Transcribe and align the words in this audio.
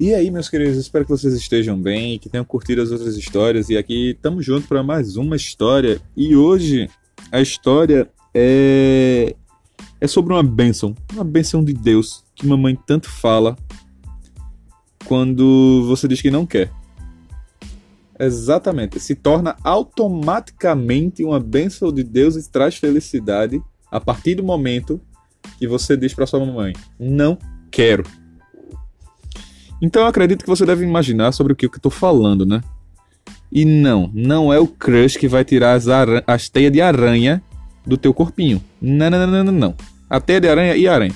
E 0.00 0.14
aí, 0.14 0.30
meus 0.30 0.48
queridos, 0.48 0.76
espero 0.76 1.04
que 1.04 1.10
vocês 1.10 1.34
estejam 1.34 1.76
bem, 1.76 2.20
que 2.20 2.28
tenham 2.28 2.44
curtido 2.44 2.80
as 2.80 2.92
outras 2.92 3.16
histórias. 3.16 3.68
E 3.68 3.76
aqui 3.76 4.10
estamos 4.10 4.44
juntos 4.44 4.68
para 4.68 4.80
mais 4.80 5.16
uma 5.16 5.34
história. 5.34 6.00
E 6.16 6.36
hoje 6.36 6.88
a 7.32 7.40
história 7.40 8.08
é 8.32 9.34
é 10.00 10.06
sobre 10.06 10.32
uma 10.32 10.42
bênção, 10.44 10.94
uma 11.12 11.24
bênção 11.24 11.64
de 11.64 11.72
Deus 11.72 12.24
que 12.36 12.46
mamãe 12.46 12.78
tanto 12.86 13.10
fala 13.10 13.56
quando 15.04 15.84
você 15.88 16.06
diz 16.06 16.22
que 16.22 16.30
não 16.30 16.46
quer. 16.46 16.70
Exatamente, 18.16 19.00
se 19.00 19.16
torna 19.16 19.56
automaticamente 19.64 21.24
uma 21.24 21.40
bênção 21.40 21.92
de 21.92 22.04
Deus 22.04 22.36
e 22.36 22.48
traz 22.48 22.76
felicidade 22.76 23.60
a 23.90 24.00
partir 24.00 24.36
do 24.36 24.44
momento 24.44 25.00
que 25.58 25.66
você 25.66 25.96
diz 25.96 26.14
para 26.14 26.26
sua 26.26 26.38
mamãe: 26.38 26.72
"Não 27.00 27.36
quero". 27.68 28.04
Então 29.80 30.02
eu 30.02 30.08
acredito 30.08 30.42
que 30.42 30.50
você 30.50 30.66
deve 30.66 30.84
imaginar 30.84 31.32
sobre 31.32 31.52
o 31.52 31.56
que 31.56 31.66
eu 31.66 31.70
estou 31.74 31.90
falando, 31.90 32.44
né? 32.44 32.60
E 33.50 33.64
não, 33.64 34.10
não 34.12 34.52
é 34.52 34.58
o 34.58 34.66
crush 34.66 35.16
que 35.16 35.28
vai 35.28 35.44
tirar 35.44 35.74
as, 35.74 35.86
as 36.26 36.48
teias 36.48 36.72
de 36.72 36.80
aranha 36.80 37.42
do 37.86 37.96
teu 37.96 38.12
corpinho. 38.12 38.62
Não, 38.80 39.10
não, 39.10 39.26
não, 39.26 39.44
não, 39.44 39.52
não. 39.52 39.74
A 40.08 40.20
teia 40.20 40.40
de 40.40 40.48
aranha 40.48 40.76
e 40.76 40.86
aranha. 40.86 41.14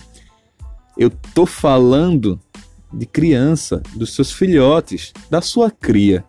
Eu 0.97 1.11
tô 1.35 1.45
falando 1.45 2.41
de 2.93 3.07
criança, 3.07 3.83
dos 3.95 4.15
seus 4.15 4.33
filhotes, 4.33 5.13
da 5.31 5.41
sua 5.41 5.71
cria. 5.71 6.25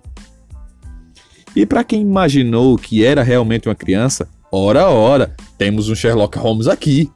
E 1.56 1.66
para 1.66 1.84
quem 1.84 2.02
imaginou 2.02 2.78
que 2.78 3.04
era 3.04 3.22
realmente 3.22 3.68
uma 3.68 3.76
criança, 3.76 4.28
ora 4.52 4.90
ora, 4.90 5.36
temos 5.58 5.90
um 5.90 5.96
Sherlock 5.96 6.38
Holmes 6.38 6.68
aqui. 6.68 7.12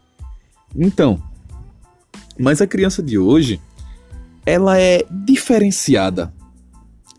Então, 0.76 1.22
mas 2.38 2.62
a 2.62 2.68
criança 2.68 3.02
de 3.02 3.18
hoje 3.18 3.60
ela 4.48 4.80
é 4.80 5.06
diferenciada. 5.12 6.34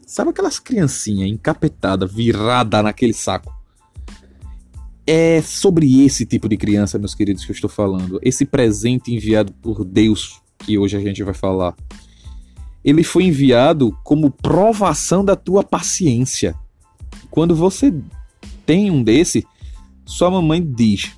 Sabe 0.06 0.30
aquelas 0.30 0.58
criancinhas 0.58 1.28
encapetadas, 1.28 2.10
virada 2.10 2.82
naquele 2.82 3.12
saco? 3.12 3.54
É 5.06 5.42
sobre 5.42 6.06
esse 6.06 6.24
tipo 6.24 6.48
de 6.48 6.56
criança, 6.56 6.98
meus 6.98 7.14
queridos, 7.14 7.44
que 7.44 7.50
eu 7.50 7.54
estou 7.54 7.68
falando. 7.68 8.18
Esse 8.22 8.46
presente 8.46 9.14
enviado 9.14 9.52
por 9.60 9.84
Deus, 9.84 10.40
que 10.60 10.78
hoje 10.78 10.96
a 10.96 11.00
gente 11.00 11.22
vai 11.22 11.34
falar. 11.34 11.76
Ele 12.82 13.04
foi 13.04 13.24
enviado 13.24 13.94
como 14.02 14.30
provação 14.30 15.22
da 15.22 15.36
tua 15.36 15.62
paciência. 15.62 16.54
Quando 17.30 17.54
você 17.54 17.92
tem 18.64 18.90
um 18.90 19.02
desse, 19.02 19.46
sua 20.06 20.30
mamãe 20.30 20.64
diz: 20.64 21.12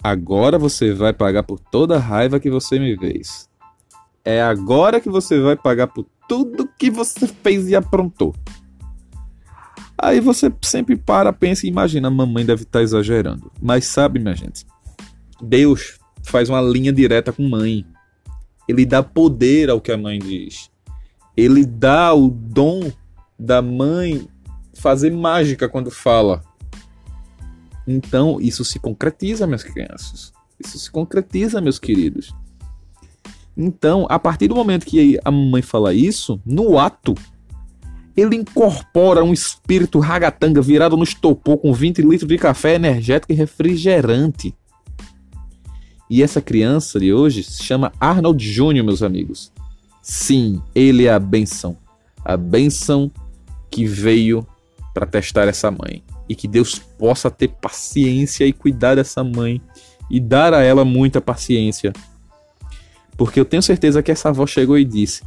Agora 0.00 0.56
você 0.56 0.92
vai 0.94 1.12
pagar 1.12 1.42
por 1.42 1.58
toda 1.58 1.96
a 1.96 2.00
raiva 2.00 2.38
que 2.38 2.48
você 2.48 2.78
me 2.78 2.96
fez. 2.96 3.47
É 4.30 4.42
agora 4.42 5.00
que 5.00 5.08
você 5.08 5.40
vai 5.40 5.56
pagar 5.56 5.86
por 5.86 6.04
tudo 6.28 6.68
que 6.78 6.90
você 6.90 7.26
fez 7.26 7.66
e 7.66 7.74
aprontou. 7.74 8.36
Aí 9.96 10.20
você 10.20 10.52
sempre 10.60 10.96
para, 10.96 11.32
pensa 11.32 11.64
e 11.64 11.70
imagina, 11.70 12.08
a 12.08 12.10
mamãe 12.10 12.44
deve 12.44 12.64
estar 12.64 12.80
tá 12.80 12.82
exagerando. 12.82 13.50
Mas 13.58 13.86
sabe, 13.86 14.18
minha 14.20 14.36
gente, 14.36 14.66
Deus 15.40 15.98
faz 16.22 16.50
uma 16.50 16.60
linha 16.60 16.92
direta 16.92 17.32
com 17.32 17.48
mãe. 17.48 17.86
Ele 18.68 18.84
dá 18.84 19.02
poder 19.02 19.70
ao 19.70 19.80
que 19.80 19.90
a 19.90 19.96
mãe 19.96 20.18
diz. 20.18 20.70
Ele 21.34 21.64
dá 21.64 22.12
o 22.12 22.28
dom 22.28 22.92
da 23.38 23.62
mãe 23.62 24.28
fazer 24.74 25.10
mágica 25.10 25.70
quando 25.70 25.90
fala. 25.90 26.42
Então, 27.86 28.38
isso 28.42 28.62
se 28.62 28.78
concretiza, 28.78 29.46
minhas 29.46 29.64
crianças. 29.64 30.34
Isso 30.60 30.78
se 30.78 30.90
concretiza, 30.90 31.62
meus 31.62 31.78
queridos. 31.78 32.30
Então, 33.60 34.06
a 34.08 34.20
partir 34.20 34.46
do 34.46 34.54
momento 34.54 34.86
que 34.86 35.18
a 35.24 35.32
mamãe 35.32 35.62
fala 35.62 35.92
isso, 35.92 36.40
no 36.46 36.78
ato, 36.78 37.16
ele 38.16 38.36
incorpora 38.36 39.24
um 39.24 39.32
espírito 39.32 39.98
ragatanga 39.98 40.62
virado 40.62 40.96
no 40.96 41.02
estopor 41.02 41.58
com 41.58 41.72
20 41.72 42.02
litros 42.02 42.28
de 42.28 42.38
café 42.38 42.76
energético 42.76 43.32
e 43.32 43.34
refrigerante. 43.36 44.54
E 46.08 46.22
essa 46.22 46.40
criança 46.40 47.00
de 47.00 47.12
hoje 47.12 47.42
se 47.42 47.64
chama 47.64 47.92
Arnold 47.98 48.48
Júnior, 48.48 48.86
meus 48.86 49.02
amigos. 49.02 49.52
Sim, 50.00 50.62
ele 50.72 51.06
é 51.06 51.12
a 51.12 51.18
benção. 51.18 51.76
A 52.24 52.36
benção 52.36 53.10
que 53.70 53.84
veio 53.84 54.46
para 54.94 55.04
testar 55.04 55.48
essa 55.48 55.68
mãe. 55.68 56.02
E 56.28 56.34
que 56.34 56.46
Deus 56.46 56.78
possa 56.78 57.28
ter 57.28 57.48
paciência 57.48 58.46
e 58.46 58.52
cuidar 58.52 58.94
dessa 58.94 59.24
mãe 59.24 59.60
e 60.08 60.20
dar 60.20 60.54
a 60.54 60.62
ela 60.62 60.84
muita 60.84 61.20
paciência 61.20 61.92
porque 63.18 63.40
eu 63.40 63.44
tenho 63.44 63.60
certeza 63.60 64.00
que 64.00 64.12
essa 64.12 64.28
avó 64.28 64.46
chegou 64.46 64.78
e 64.78 64.84
disse: 64.84 65.24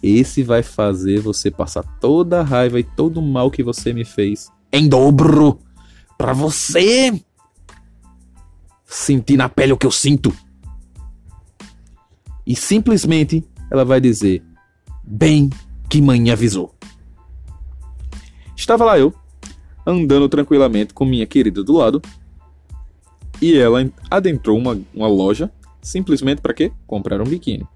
Esse 0.00 0.44
vai 0.44 0.62
fazer 0.62 1.20
você 1.20 1.50
passar 1.50 1.82
toda 2.00 2.40
a 2.40 2.44
raiva 2.44 2.78
e 2.78 2.84
todo 2.84 3.18
o 3.18 3.22
mal 3.22 3.50
que 3.50 3.62
você 3.62 3.92
me 3.92 4.04
fez 4.04 4.50
em 4.72 4.88
dobro 4.88 5.58
para 6.16 6.32
você 6.32 7.20
sentir 8.84 9.36
na 9.36 9.48
pele 9.48 9.72
o 9.72 9.76
que 9.76 9.84
eu 9.84 9.90
sinto. 9.90 10.32
E 12.46 12.54
simplesmente 12.54 13.44
ela 13.68 13.84
vai 13.84 14.00
dizer: 14.00 14.40
Bem 15.02 15.50
que 15.88 16.00
mãe 16.00 16.30
avisou. 16.30 16.72
Estava 18.56 18.84
lá 18.84 18.96
eu, 18.96 19.12
andando 19.84 20.28
tranquilamente 20.28 20.94
com 20.94 21.04
minha 21.04 21.26
querida 21.26 21.64
do 21.64 21.72
lado, 21.72 22.00
e 23.42 23.56
ela 23.56 23.90
adentrou 24.08 24.56
uma, 24.56 24.80
uma 24.94 25.08
loja 25.08 25.50
simplesmente 25.80 26.40
para 26.40 26.54
quê? 26.54 26.72
Comprar 26.86 27.20
um 27.20 27.24
biquíni. 27.24 27.66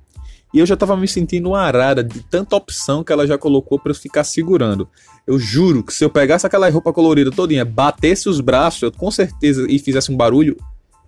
E 0.53 0.59
eu 0.59 0.67
já 0.67 0.75
estava 0.75 0.97
me 0.97 1.09
sentindo 1.09 1.49
uma 1.51 1.61
arara 1.61 2.05
de 2.05 2.21
tanta 2.21 2.55
opção 2.55 3.03
que 3.03 3.11
ela 3.11 3.27
já 3.27 3.39
colocou 3.39 3.79
para 3.79 3.91
eu 3.91 3.97
ficar 3.97 4.23
segurando. 4.23 4.87
Eu 5.27 5.39
juro 5.39 5.83
que 5.83 5.95
se 5.95 6.05
eu 6.05 6.11
pegasse 6.11 6.47
aquela 6.47 6.69
roupa 6.69 6.93
colorida 6.93 7.31
todinha, 7.31 7.65
batesse 7.65 8.29
os 8.29 8.39
braços, 8.41 8.83
eu 8.83 8.93
com 8.93 9.11
certeza 9.11 9.67
e 9.69 9.79
fizesse 9.79 10.13
um 10.13 10.17
barulho, 10.17 10.57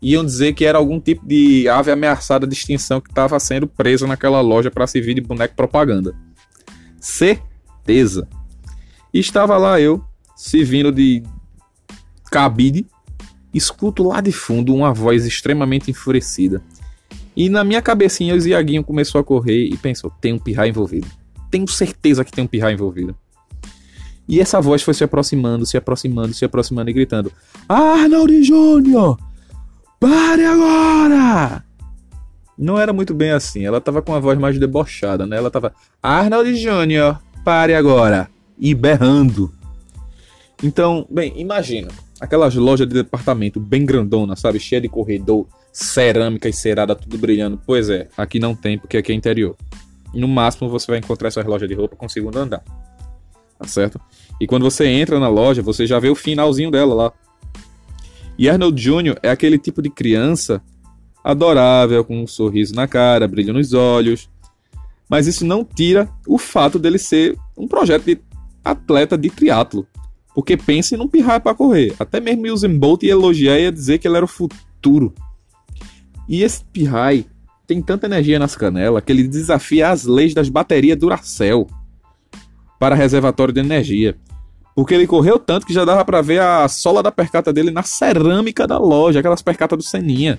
iam 0.01 0.25
dizer 0.25 0.55
que 0.55 0.65
era 0.65 0.79
algum 0.79 0.99
tipo 0.99 1.27
de 1.27 1.69
ave 1.69 1.91
ameaçada 1.91 2.47
de 2.47 2.55
extinção 2.55 3.01
que 3.01 3.11
estava 3.11 3.39
sendo 3.39 3.67
presa 3.67 4.07
naquela 4.07 4.41
loja 4.41 4.71
para 4.71 4.87
servir 4.87 5.15
de 5.15 5.21
boneco 5.21 5.55
propaganda. 5.55 6.15
Certeza. 6.99 8.27
E 9.13 9.19
estava 9.19 9.59
lá 9.59 9.79
eu, 9.79 10.03
servindo 10.35 10.91
de 10.91 11.23
cabide, 12.31 12.87
escuto 13.53 14.03
lá 14.03 14.21
de 14.21 14.33
fundo 14.33 14.75
uma 14.75 14.93
voz 14.93 15.27
extremamente 15.27 15.91
enfurecida. 15.91 16.63
E 17.37 17.49
na 17.49 17.65
minha 17.65 17.83
cabecinha, 17.83 18.35
o 18.35 18.41
Ziaguinho 18.41 18.85
começou 18.85 19.21
a 19.21 19.25
correr 19.25 19.67
e 19.67 19.77
pensou: 19.77 20.11
tem 20.21 20.33
um 20.33 20.39
pirra 20.39 20.69
envolvido. 20.69 21.07
Tenho 21.51 21.67
certeza 21.67 22.25
que 22.25 22.33
tem 22.33 22.45
um 22.45 22.49
pirra 22.49 22.73
envolvido. 22.73 23.15
E 24.29 24.41
essa 24.41 24.61
voz 24.61 24.83
foi 24.83 24.95
se 24.95 25.05
aproximando, 25.05 25.67
se 25.67 25.77
aproximando, 25.77 26.33
se 26.33 26.45
aproximando 26.45 26.91
e 26.91 26.93
gritando: 26.93 27.33
Arnold 27.69 28.43
Júnior! 28.45 29.19
Pare 29.99 30.45
agora! 30.45 31.65
Não 32.57 32.79
era 32.79 32.93
muito 32.93 33.13
bem 33.13 33.33
assim, 33.33 33.65
ela 33.65 33.81
tava 33.81 34.01
com 34.01 34.15
a 34.15 34.21
voz 34.21 34.39
mais 34.39 34.59
debochada, 34.59 35.27
né? 35.27 35.37
Ela 35.37 35.51
tava: 35.51 35.75
Arnold 36.03 36.55
Júnior, 36.57 37.21
pare 37.45 37.75
agora! 37.75 38.29
E 38.57 38.75
berrando. 38.75 39.53
Então, 40.63 41.05
bem, 41.11 41.33
imagina 41.37 41.89
aquelas 42.21 42.55
lojas 42.55 42.87
de 42.87 42.95
departamento 42.95 43.59
bem 43.61 43.85
grandona, 43.85 44.37
sabe? 44.37 44.59
Cheia 44.59 44.81
de 44.81 44.89
corredor 44.89 45.47
cerâmica 45.73 46.49
e 46.49 46.53
cerada, 46.53 46.95
tudo 46.95 47.19
brilhando. 47.19 47.61
Pois 47.67 47.91
é, 47.91 48.09
aqui 48.17 48.39
não 48.39 48.55
tem, 48.55 48.79
porque 48.79 48.97
aqui 48.97 49.13
é 49.13 49.15
interior. 49.15 49.57
No 50.13 50.29
máximo 50.29 50.69
você 50.69 50.87
vai 50.87 50.99
encontrar 50.99 51.29
essa 51.29 51.43
loja 51.43 51.67
de 51.67 51.75
roupa 51.75 51.97
com 51.97 52.09
segundo 52.09 52.39
andar. 52.39 52.63
Tá 53.59 53.67
certo? 53.67 54.01
E 54.41 54.47
quando 54.47 54.63
você 54.63 54.87
entra 54.87 55.19
na 55.19 55.29
loja, 55.29 55.63
você 55.63 55.87
já 55.87 55.99
vê 55.99 56.09
o 56.09 56.15
finalzinho 56.15 56.71
dela 56.71 56.95
lá. 56.95 57.13
E 58.39 58.49
Arnold 58.49 58.81
Jr. 58.81 59.19
é 59.23 59.31
aquele 59.31 59.59
tipo 59.59 59.81
de 59.81 59.91
criança 59.91 60.63
adorável, 61.23 62.05
com 62.05 62.23
um 62.23 62.27
sorriso 62.27 62.75
na 62.75 62.87
cara, 62.87 63.27
brilho 63.27 63.53
nos 63.53 63.73
olhos. 63.73 64.29
Mas 65.09 65.27
isso 65.27 65.45
não 65.45 65.65
tira 65.65 66.09
o 66.27 66.39
fato 66.39 66.79
dele 66.79 66.99
ser 66.99 67.37
um 67.57 67.67
projeto 67.67 68.05
de 68.05 68.21
atleta 68.65 69.17
de 69.17 69.31
triatlo. 69.31 69.87
Porque 70.35 70.57
pense 70.57 70.97
num 70.97 71.09
pirraia 71.09 71.41
para 71.41 71.55
correr. 71.55 71.95
Até 71.99 72.21
mesmo 72.21 72.53
Usain 72.53 72.77
Bolt 72.77 73.03
ia 73.03 73.13
elogiar 73.13 73.59
e 73.59 73.63
ia 73.63 73.73
dizer 73.73 73.99
que 73.99 74.09
ele 74.09 74.17
era 74.17 74.25
o 74.25 74.29
futuro 74.29 75.15
e 76.29 76.43
esse 76.43 76.65
Pirrai 76.65 77.27
tem 77.67 77.81
tanta 77.81 78.07
energia 78.07 78.39
nas 78.39 78.57
canelas 78.57 79.03
que 79.05 79.13
ele 79.13 79.27
desafia 79.27 79.91
as 79.91 80.05
leis 80.05 80.35
das 80.35 80.49
baterias 80.49 80.99
Duracell 80.99 81.67
para 82.79 82.95
reservatório 82.95 83.55
de 83.55 83.61
energia. 83.61 84.17
Porque 84.75 84.95
ele 84.95 85.07
correu 85.07 85.39
tanto 85.39 85.67
que 85.67 85.73
já 85.73 85.85
dava 85.85 86.05
para 86.05 86.21
ver 86.21 86.41
a 86.41 86.67
sola 86.69 87.03
da 87.03 87.13
percata 87.13 87.53
dele 87.53 87.71
na 87.71 87.83
cerâmica 87.83 88.67
da 88.67 88.79
loja, 88.79 89.21
aquelas 89.21 89.41
percatas 89.41 89.79
do 89.79 89.85
Seninha. 89.85 90.39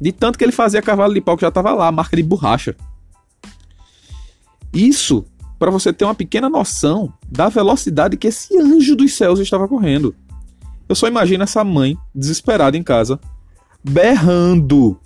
De 0.00 0.12
tanto 0.12 0.38
que 0.38 0.44
ele 0.44 0.52
fazia 0.52 0.80
cavalo 0.80 1.12
de 1.12 1.20
pau 1.20 1.36
que 1.36 1.42
já 1.42 1.50
tava 1.50 1.72
lá, 1.74 1.92
marca 1.92 2.16
de 2.16 2.22
borracha. 2.22 2.74
Isso 4.72 5.26
para 5.60 5.70
você 5.70 5.92
ter 5.92 6.06
uma 6.06 6.14
pequena 6.14 6.48
noção 6.48 7.12
da 7.30 7.50
velocidade 7.50 8.16
que 8.16 8.28
esse 8.28 8.56
anjo 8.56 8.96
dos 8.96 9.12
céus 9.12 9.38
estava 9.38 9.68
correndo. 9.68 10.16
Eu 10.88 10.94
só 10.94 11.06
imagino 11.06 11.44
essa 11.44 11.62
mãe 11.62 11.98
desesperada 12.14 12.78
em 12.78 12.82
casa, 12.82 13.20
berrando 13.84 14.98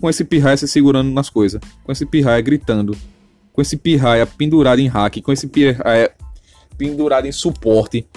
com 0.00 0.08
esse 0.08 0.24
pirraia 0.24 0.56
se 0.56 0.66
segurando 0.66 1.12
nas 1.12 1.28
coisas, 1.28 1.60
com 1.84 1.92
esse 1.92 2.06
pirraia 2.06 2.40
gritando: 2.40 2.96
com 3.52 3.60
esse 3.60 3.76
pirraia 3.76 4.26
pendurado 4.26 4.78
em 4.78 4.88
hack, 4.88 5.20
com 5.20 5.30
esse 5.30 5.46
pirraia 5.46 6.10
pendurado 6.78 7.26
em 7.26 7.32
suporte, 7.32 8.08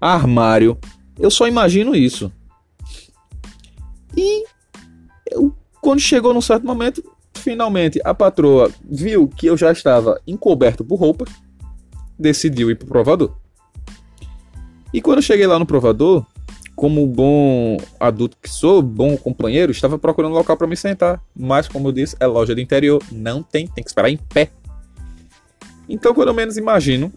armário. 0.00 0.76
Eu 1.16 1.30
só 1.30 1.46
imagino 1.46 1.94
isso. 1.94 2.32
E 4.16 4.44
eu, 5.30 5.56
quando 5.80 6.00
chegou 6.00 6.34
num 6.34 6.40
certo 6.40 6.66
momento, 6.66 7.04
finalmente 7.42 8.00
a 8.04 8.14
patroa 8.14 8.70
viu 8.84 9.28
que 9.28 9.46
eu 9.46 9.56
já 9.56 9.72
estava 9.72 10.20
encoberto 10.26 10.84
por 10.84 10.96
roupa, 10.96 11.24
decidiu 12.18 12.70
ir 12.70 12.76
pro 12.76 12.86
provador. 12.86 13.36
E 14.92 15.00
quando 15.00 15.18
eu 15.18 15.22
cheguei 15.22 15.46
lá 15.46 15.58
no 15.58 15.66
provador, 15.66 16.24
como 16.76 17.06
bom 17.06 17.76
adulto 17.98 18.36
que 18.40 18.48
sou, 18.48 18.82
bom 18.82 19.16
companheiro, 19.16 19.72
estava 19.72 19.98
procurando 19.98 20.34
local 20.34 20.56
para 20.56 20.66
me 20.66 20.76
sentar. 20.76 21.22
Mas, 21.34 21.68
como 21.68 21.88
eu 21.88 21.92
disse, 21.92 22.16
é 22.20 22.26
loja 22.26 22.54
do 22.54 22.60
interior, 22.60 23.02
não 23.10 23.42
tem, 23.42 23.66
tem 23.66 23.82
que 23.82 23.90
esperar 23.90 24.10
em 24.10 24.16
pé. 24.16 24.50
Então, 25.88 26.14
quando 26.14 26.28
eu 26.28 26.34
menos 26.34 26.56
imagino, 26.56 27.12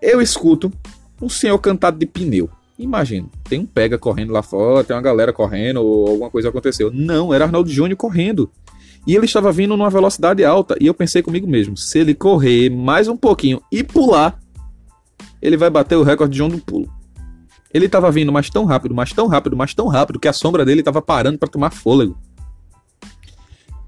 eu 0.00 0.20
escuto 0.20 0.72
um 1.20 1.28
senhor 1.28 1.58
cantado 1.58 1.98
de 1.98 2.06
pneu. 2.06 2.50
Imagina, 2.78 3.28
tem 3.44 3.60
um 3.60 3.66
pega 3.66 3.96
correndo 3.96 4.32
lá 4.32 4.42
fora, 4.42 4.82
tem 4.82 4.96
uma 4.96 5.02
galera 5.02 5.32
correndo, 5.32 5.80
ou 5.80 6.08
alguma 6.08 6.30
coisa 6.30 6.48
aconteceu. 6.48 6.90
Não, 6.92 7.32
era 7.32 7.44
Arnaldo 7.44 7.70
Júnior 7.70 7.96
correndo. 7.96 8.50
E 9.06 9.14
ele 9.14 9.26
estava 9.26 9.52
vindo 9.52 9.76
numa 9.76 9.90
velocidade 9.90 10.44
alta. 10.44 10.76
E 10.80 10.86
eu 10.86 10.94
pensei 10.94 11.22
comigo 11.22 11.46
mesmo: 11.46 11.76
se 11.76 11.98
ele 11.98 12.14
correr 12.14 12.70
mais 12.70 13.06
um 13.06 13.16
pouquinho 13.16 13.62
e 13.70 13.84
pular, 13.84 14.40
ele 15.40 15.56
vai 15.56 15.70
bater 15.70 15.96
o 15.96 16.02
recorde 16.02 16.32
de 16.32 16.38
João 16.38 16.50
do 16.50 16.58
pulo. 16.58 16.90
Ele 17.72 17.86
estava 17.86 18.10
vindo 18.10 18.32
mais 18.32 18.48
tão 18.48 18.64
rápido, 18.64 18.94
mais 18.94 19.12
tão 19.12 19.26
rápido, 19.26 19.56
mais 19.56 19.74
tão 19.74 19.88
rápido 19.88 20.18
que 20.18 20.28
a 20.28 20.32
sombra 20.32 20.64
dele 20.64 20.80
estava 20.80 21.02
parando 21.02 21.38
para 21.38 21.48
tomar 21.48 21.70
fôlego. 21.70 22.16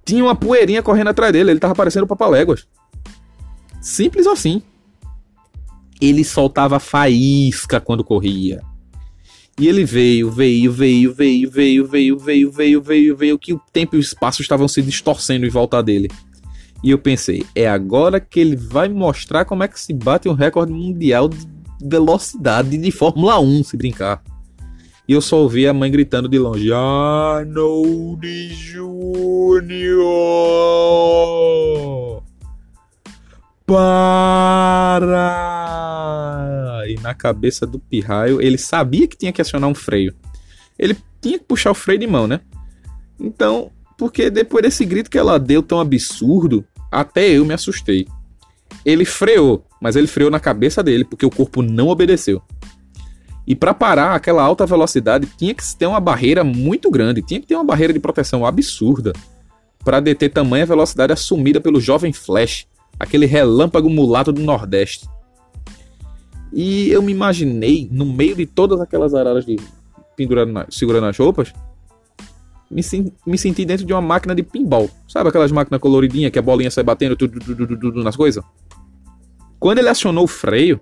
Tinha 0.04 0.22
uma 0.22 0.36
poeirinha 0.36 0.82
correndo 0.82 1.08
atrás 1.08 1.32
dele, 1.32 1.50
ele 1.50 1.58
estava 1.58 1.74
parecendo 1.74 2.06
papaléguas. 2.06 2.66
Simples 3.80 4.26
assim. 4.26 4.62
Ele 6.00 6.24
soltava 6.24 6.78
faísca 6.78 7.80
quando 7.80 8.04
corria. 8.04 8.60
E 9.58 9.68
ele 9.68 9.84
veio, 9.84 10.30
veio, 10.30 10.70
veio, 10.70 11.14
veio, 11.14 11.50
veio, 11.50 11.86
veio, 11.86 12.18
veio, 12.18 12.50
veio, 12.50 12.82
veio, 12.82 13.16
veio, 13.16 13.38
que 13.38 13.54
o 13.54 13.60
tempo 13.72 13.96
e 13.96 13.98
o 13.98 14.00
espaço 14.00 14.42
estavam 14.42 14.68
se 14.68 14.82
distorcendo 14.82 15.46
em 15.46 15.48
volta 15.48 15.82
dele. 15.82 16.10
E 16.84 16.90
eu 16.90 16.98
pensei, 16.98 17.42
é 17.54 17.66
agora 17.66 18.20
que 18.20 18.38
ele 18.38 18.54
vai 18.54 18.86
mostrar 18.86 19.46
como 19.46 19.62
é 19.64 19.68
que 19.68 19.80
se 19.80 19.94
bate 19.94 20.28
um 20.28 20.34
recorde 20.34 20.72
mundial 20.72 21.26
de 21.26 21.38
velocidade 21.82 22.76
de 22.76 22.90
Fórmula 22.90 23.40
1, 23.40 23.64
se 23.64 23.78
brincar. 23.78 24.22
E 25.08 25.12
eu 25.12 25.22
só 25.22 25.38
ouvi 25.38 25.66
a 25.66 25.72
mãe 25.72 25.90
gritando 25.90 26.28
de 26.28 26.38
longe: 26.38 26.70
Arnold 26.72 28.26
Júnior! 28.52 29.96
Para! 33.64 35.45
E 36.88 36.94
na 37.00 37.14
cabeça 37.14 37.66
do 37.66 37.78
pirraio, 37.78 38.40
ele 38.40 38.58
sabia 38.58 39.06
que 39.06 39.16
tinha 39.16 39.32
que 39.32 39.40
acionar 39.40 39.68
um 39.68 39.74
freio. 39.74 40.14
Ele 40.78 40.96
tinha 41.20 41.38
que 41.38 41.44
puxar 41.44 41.70
o 41.70 41.74
freio 41.74 41.98
de 41.98 42.06
mão, 42.06 42.26
né? 42.26 42.40
Então, 43.18 43.70
porque 43.96 44.30
depois 44.30 44.62
desse 44.62 44.84
grito 44.84 45.10
que 45.10 45.18
ela 45.18 45.38
deu 45.38 45.62
tão 45.62 45.80
absurdo, 45.80 46.64
até 46.90 47.28
eu 47.28 47.44
me 47.44 47.54
assustei. 47.54 48.06
Ele 48.84 49.04
freou, 49.04 49.64
mas 49.80 49.96
ele 49.96 50.06
freou 50.06 50.30
na 50.30 50.38
cabeça 50.38 50.82
dele 50.82 51.04
porque 51.04 51.26
o 51.26 51.30
corpo 51.30 51.62
não 51.62 51.88
obedeceu. 51.88 52.42
E 53.46 53.54
para 53.54 53.72
parar 53.72 54.14
aquela 54.14 54.42
alta 54.42 54.66
velocidade 54.66 55.28
tinha 55.38 55.54
que 55.54 55.62
ter 55.76 55.86
uma 55.86 56.00
barreira 56.00 56.42
muito 56.42 56.90
grande, 56.90 57.22
tinha 57.22 57.40
que 57.40 57.46
ter 57.46 57.54
uma 57.54 57.64
barreira 57.64 57.92
de 57.92 58.00
proteção 58.00 58.44
absurda 58.44 59.12
para 59.84 60.00
deter 60.00 60.32
tamanha 60.32 60.66
velocidade 60.66 61.12
assumida 61.12 61.60
pelo 61.60 61.80
jovem 61.80 62.12
Flash, 62.12 62.66
aquele 62.98 63.24
relâmpago 63.24 63.88
mulato 63.88 64.32
do 64.32 64.42
Nordeste. 64.42 65.08
E 66.52 66.88
eu 66.90 67.02
me 67.02 67.12
imaginei, 67.12 67.88
no 67.90 68.06
meio 68.06 68.34
de 68.34 68.46
todas 68.46 68.80
aquelas 68.80 69.14
araras 69.14 69.44
de 69.44 69.56
pendurado 70.16 70.50
na, 70.50 70.66
segurando 70.70 71.06
as 71.06 71.16
roupas, 71.18 71.52
me, 72.70 72.82
me 73.26 73.38
senti 73.38 73.64
dentro 73.64 73.84
de 73.84 73.92
uma 73.92 74.00
máquina 74.00 74.34
de 74.34 74.42
pinball. 74.42 74.88
Sabe 75.08 75.28
aquelas 75.28 75.52
máquinas 75.52 75.80
coloridinhas 75.80 76.32
que 76.32 76.38
a 76.38 76.42
bolinha 76.42 76.70
sai 76.70 76.84
batendo 76.84 77.16
tudo, 77.16 77.40
tudo 77.40 78.02
nas 78.02 78.16
coisas? 78.16 78.42
Quando 79.58 79.78
ele 79.78 79.88
acionou 79.88 80.24
o 80.24 80.28
freio, 80.28 80.80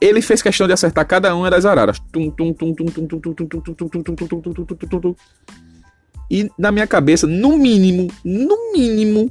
ele 0.00 0.22
fez 0.22 0.40
questão 0.40 0.66
de 0.66 0.72
acertar 0.72 1.06
cada 1.06 1.34
uma 1.34 1.50
das 1.50 1.64
araras. 1.64 2.00
E 6.30 6.50
na 6.56 6.70
minha 6.70 6.86
cabeça, 6.86 7.26
no 7.26 7.58
mínimo, 7.58 8.08
no 8.24 8.72
mínimo, 8.72 9.30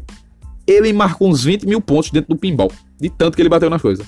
ele 0.67 0.91
marcou 0.93 1.29
uns 1.29 1.43
20 1.43 1.65
mil 1.65 1.81
pontos 1.81 2.11
dentro 2.11 2.29
do 2.29 2.39
pinball. 2.39 2.71
De 2.99 3.09
tanto 3.09 3.35
que 3.35 3.41
ele 3.41 3.49
bateu 3.49 3.69
nas 3.69 3.81
coisas. 3.81 4.05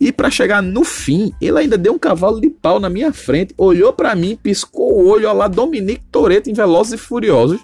E 0.00 0.10
para 0.10 0.30
chegar 0.30 0.62
no 0.62 0.82
fim, 0.82 1.30
ele 1.42 1.58
ainda 1.58 1.76
deu 1.76 1.92
um 1.92 1.98
cavalo 1.98 2.40
de 2.40 2.48
pau 2.48 2.80
na 2.80 2.88
minha 2.88 3.12
frente, 3.12 3.54
olhou 3.58 3.92
para 3.92 4.14
mim, 4.14 4.34
piscou 4.34 4.94
o 4.94 5.06
olho, 5.06 5.30
lá 5.34 5.46
Dominique 5.46 6.02
Toretto 6.10 6.48
em 6.48 6.54
Velozes 6.54 6.94
e 6.94 6.96
Furiosos 6.96 7.60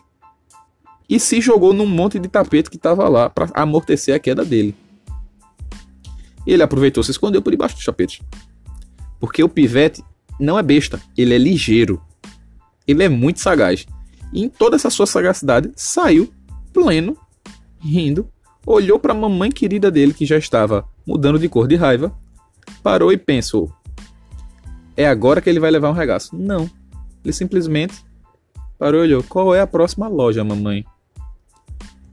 e 1.08 1.18
se 1.18 1.40
jogou 1.40 1.72
num 1.72 1.86
monte 1.86 2.18
de 2.18 2.28
tapete 2.28 2.68
que 2.68 2.76
tava 2.76 3.08
lá 3.08 3.30
para 3.30 3.48
amortecer 3.54 4.14
a 4.14 4.18
queda 4.18 4.44
dele. 4.44 4.74
Ele 6.46 6.62
aproveitou, 6.62 7.02
se 7.02 7.10
escondeu 7.10 7.40
por 7.40 7.50
debaixo 7.50 7.76
do 7.76 7.84
tapete. 7.84 8.22
Porque 9.18 9.42
o 9.42 9.48
pivete 9.48 10.04
não 10.38 10.58
é 10.58 10.62
besta, 10.62 11.00
ele 11.16 11.34
é 11.34 11.38
ligeiro. 11.38 12.00
Ele 12.86 13.02
é 13.02 13.08
muito 13.08 13.40
sagaz. 13.40 13.86
E 14.32 14.44
em 14.44 14.48
toda 14.48 14.76
essa 14.76 14.90
sua 14.90 15.06
sagacidade, 15.06 15.72
saiu 15.74 16.30
pleno, 16.72 17.16
rindo, 17.80 18.28
olhou 18.66 18.98
para 18.98 19.12
a 19.12 19.16
mamãe 19.16 19.50
querida 19.50 19.90
dele 19.90 20.12
que 20.12 20.26
já 20.26 20.36
estava 20.36 20.86
mudando 21.06 21.38
de 21.38 21.48
cor 21.48 21.66
de 21.66 21.76
raiva 21.76 22.14
parou 22.82 23.12
e 23.12 23.16
pensou: 23.16 23.72
é 24.96 25.06
agora 25.06 25.40
que 25.40 25.50
ele 25.50 25.60
vai 25.60 25.70
levar 25.70 25.90
um 25.90 25.94
regaço? 25.94 26.34
Não. 26.34 26.70
Ele 27.22 27.32
simplesmente 27.32 27.94
parou 28.78 29.00
e 29.00 29.04
olhou: 29.04 29.22
qual 29.22 29.54
é 29.54 29.60
a 29.60 29.66
próxima 29.66 30.08
loja, 30.08 30.42
mamãe? 30.42 30.84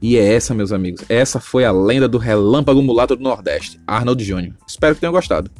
E 0.02 0.18
é 0.18 0.34
essa, 0.34 0.52
meus 0.52 0.70
amigos. 0.70 1.02
Essa 1.08 1.40
foi 1.40 1.64
a 1.64 1.72
lenda 1.72 2.06
do 2.06 2.18
relâmpago 2.18 2.82
mulato 2.82 3.16
do 3.16 3.22
Nordeste, 3.22 3.80
Arnold 3.86 4.22
Júnior. 4.22 4.54
Espero 4.68 4.94
que 4.94 5.00
tenham 5.00 5.12
gostado. 5.12 5.50